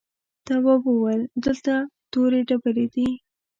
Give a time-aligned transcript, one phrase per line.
[0.45, 1.73] تواب وويل: دلته
[2.11, 3.09] تورې ډبرې دي.